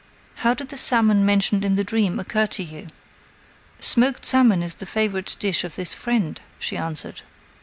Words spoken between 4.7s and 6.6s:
the favorite dish of this friend,"